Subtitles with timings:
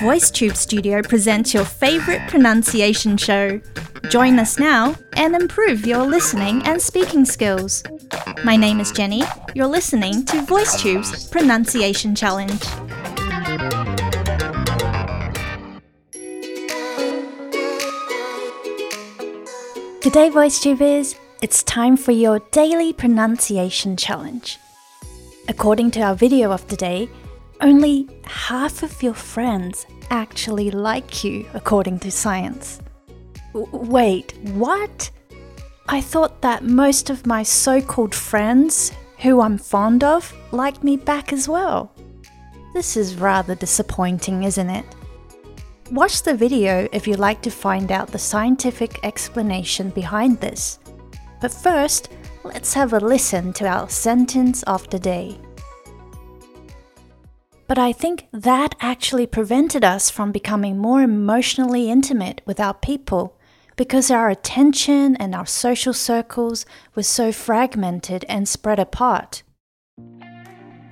[0.00, 3.60] VoiceTube Studio presents your favorite pronunciation show.
[4.10, 7.82] Join us now and improve your listening and speaking skills.
[8.44, 9.22] My name is Jenny.
[9.54, 12.60] You're listening to VoiceTube's Pronunciation Challenge.
[20.02, 21.14] Good day, VoiceTubers.
[21.40, 24.58] It's time for your daily pronunciation challenge.
[25.48, 27.08] According to our video of the day,
[27.60, 32.80] only half of your friends actually like you, according to science.
[33.52, 35.10] W wait, what?
[35.88, 40.96] I thought that most of my so called friends, who I'm fond of, like me
[40.96, 41.92] back as well.
[42.72, 44.84] This is rather disappointing, isn't it?
[45.90, 50.78] Watch the video if you'd like to find out the scientific explanation behind this.
[51.40, 52.10] But first,
[52.44, 55.36] let's have a listen to our sentence of the day.
[57.70, 63.38] But I think that actually prevented us from becoming more emotionally intimate with our people
[63.76, 69.44] because our attention and our social circles were so fragmented and spread apart.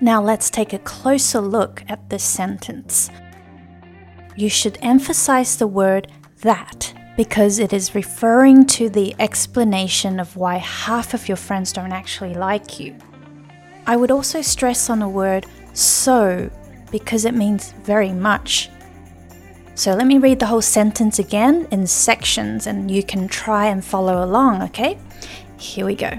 [0.00, 3.10] Now let's take a closer look at this sentence.
[4.36, 6.06] You should emphasize the word
[6.42, 11.90] that because it is referring to the explanation of why half of your friends don't
[11.90, 12.96] actually like you.
[13.88, 16.48] I would also stress on the word so
[16.90, 18.70] because it means very much.
[19.74, 23.84] So let me read the whole sentence again in sections and you can try and
[23.84, 24.98] follow along, okay?
[25.58, 26.18] Here we go.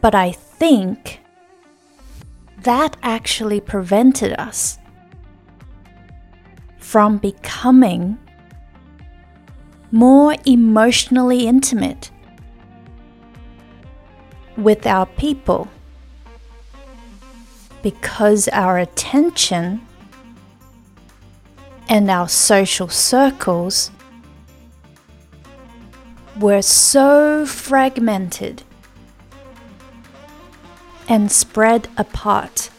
[0.00, 1.20] But I think
[2.62, 4.78] that actually prevented us
[6.78, 8.18] from becoming
[9.90, 12.10] more emotionally intimate
[14.56, 15.68] with our people
[17.81, 19.81] because our attention
[21.89, 23.91] and our social circles
[26.39, 28.63] were so fragmented
[31.07, 32.69] and spread apart.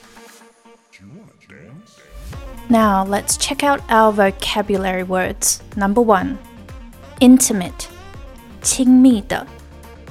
[2.68, 5.62] Now let's check out our vocabulary words.
[5.76, 6.38] Number one,
[7.20, 7.88] intimate,
[8.62, 9.46] 亲密的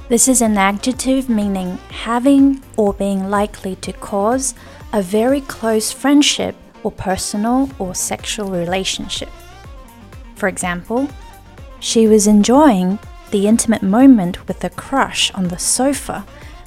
[0.10, 4.54] this is an adjective meaning having or being likely to cause
[4.92, 9.30] a very close friendship or personal or sexual relationship.
[10.36, 11.08] For example,
[11.80, 13.00] she was enjoying
[13.32, 16.24] the intimate moment with a crush on the sofa,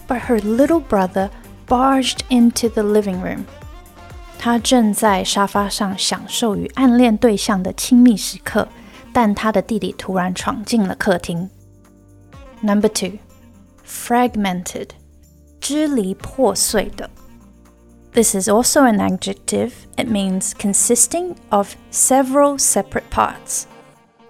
[0.08, 1.30] but her little brother
[1.66, 3.44] barged into the living room.
[4.38, 8.68] 她正在沙发上享受与暗恋对象的亲密时刻，
[9.12, 11.48] 但她的弟弟突然闯进了客厅。
[12.60, 13.18] Number two
[13.86, 14.90] fragmented,
[15.60, 17.10] 支离破碎的.
[18.12, 19.86] This is also an adjective.
[19.98, 23.66] It means consisting of several separate parts.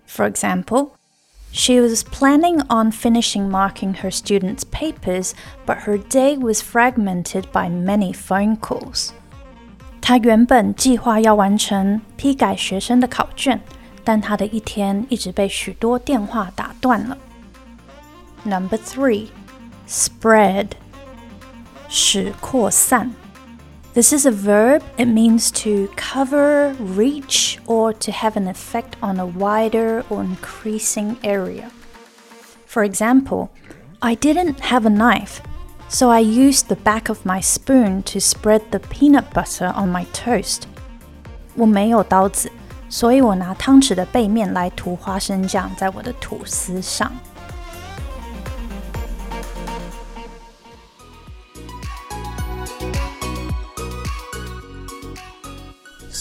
[0.06, 0.92] For example,
[1.52, 7.68] she was planning on finishing marking her students' papers, but her day was fragmented by
[7.68, 9.10] many phone calls.
[10.00, 13.60] 她原本计划要完成批改学生的考卷，
[14.04, 17.16] 但她的一天一直被许多电话打断了。
[18.44, 19.28] Number three,
[19.88, 20.70] spread
[21.88, 23.12] 使扩散
[23.94, 24.82] This is a verb.
[24.98, 31.16] It means to cover, reach, or to have an effect on a wider or increasing
[31.22, 31.70] area.
[32.66, 33.48] For example,
[34.02, 35.40] I didn't have a knife,
[35.88, 40.04] so I used the back of my spoon to spread the peanut butter on my
[40.12, 40.64] toast.
[41.54, 42.52] 我没有刀子，
[42.90, 47.10] 所以我拿汤匙的背面来涂花生酱在我的吐司上。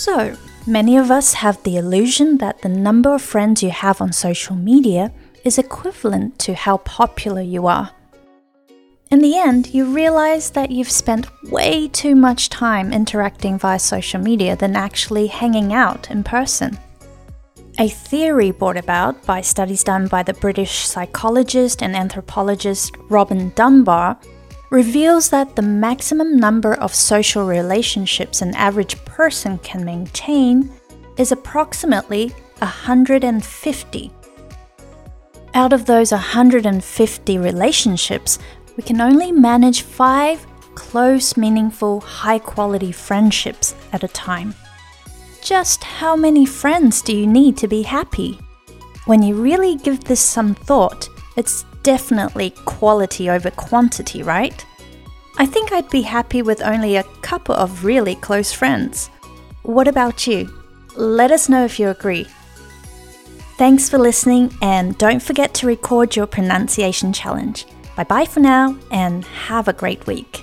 [0.01, 0.35] So,
[0.67, 4.57] many of us have the illusion that the number of friends you have on social
[4.57, 5.13] media
[5.45, 7.91] is equivalent to how popular you are.
[9.11, 14.23] In the end, you realize that you've spent way too much time interacting via social
[14.23, 16.79] media than actually hanging out in person.
[17.79, 24.19] A theory brought about by studies done by the British psychologist and anthropologist Robin Dunbar
[24.71, 30.71] reveals that the maximum number of social relationships an average person can maintain
[31.19, 32.29] is approximately
[32.59, 34.11] 150.
[35.55, 38.39] Out of those 150 relationships,
[38.77, 40.47] we can only manage five
[40.77, 44.55] close, meaningful, high quality friendships at a time.
[45.43, 48.39] Just how many friends do you need to be happy?
[49.07, 54.65] When you really give this some thought, it's definitely quality over quantity, right?
[55.39, 59.09] I think I'd be happy with only a couple of really close friends.
[59.63, 60.51] What about you?
[60.97, 62.27] Let us know if you agree.
[63.57, 67.67] Thanks for listening, and don't forget to record your pronunciation challenge.
[67.97, 70.43] Bye bye for now, and have a great week.